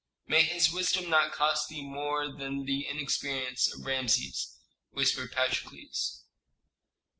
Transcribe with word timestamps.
"May 0.25 0.41
his 0.41 0.71
wisdom 0.73 1.11
not 1.11 1.31
cost 1.31 1.69
thee 1.69 1.83
more 1.83 2.27
than 2.35 2.65
the 2.65 2.87
inexperience 2.87 3.71
of 3.71 3.85
Rameses," 3.85 4.57
whispered 4.89 5.31
Patrokles. 5.31 6.23